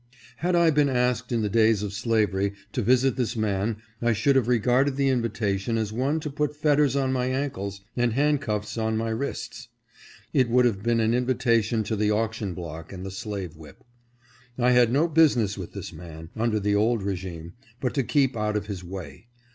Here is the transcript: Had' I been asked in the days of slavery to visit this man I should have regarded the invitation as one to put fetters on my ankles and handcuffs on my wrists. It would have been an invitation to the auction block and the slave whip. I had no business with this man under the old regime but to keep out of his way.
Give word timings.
Had' 0.37 0.55
I 0.55 0.71
been 0.71 0.89
asked 0.89 1.31
in 1.31 1.43
the 1.43 1.47
days 1.47 1.83
of 1.83 1.93
slavery 1.93 2.53
to 2.71 2.81
visit 2.81 3.17
this 3.17 3.35
man 3.35 3.77
I 4.01 4.13
should 4.13 4.35
have 4.35 4.47
regarded 4.47 4.95
the 4.95 5.09
invitation 5.09 5.77
as 5.77 5.93
one 5.93 6.19
to 6.21 6.31
put 6.31 6.55
fetters 6.55 6.95
on 6.95 7.13
my 7.13 7.27
ankles 7.27 7.81
and 7.95 8.13
handcuffs 8.13 8.79
on 8.79 8.97
my 8.97 9.09
wrists. 9.11 9.67
It 10.33 10.49
would 10.49 10.65
have 10.65 10.81
been 10.81 10.99
an 11.01 11.13
invitation 11.13 11.83
to 11.83 11.95
the 11.95 12.09
auction 12.09 12.55
block 12.55 12.91
and 12.91 13.05
the 13.05 13.11
slave 13.11 13.55
whip. 13.55 13.83
I 14.57 14.71
had 14.71 14.91
no 14.91 15.07
business 15.07 15.55
with 15.55 15.73
this 15.73 15.93
man 15.93 16.31
under 16.35 16.59
the 16.59 16.73
old 16.75 17.03
regime 17.03 17.53
but 17.79 17.93
to 17.93 18.01
keep 18.01 18.35
out 18.35 18.57
of 18.57 18.65
his 18.65 18.83
way. 18.83 19.27